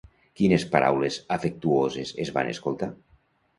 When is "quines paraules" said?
0.39-1.19